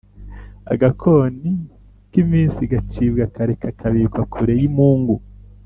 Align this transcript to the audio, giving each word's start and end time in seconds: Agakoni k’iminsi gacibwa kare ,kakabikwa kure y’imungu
Agakoni 0.73 1.51
k’iminsi 2.11 2.61
gacibwa 2.71 3.23
kare 3.35 3.53
,kakabikwa 3.61 4.21
kure 4.31 4.53
y’imungu 4.59 5.15